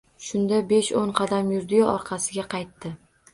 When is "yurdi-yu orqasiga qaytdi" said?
1.57-2.95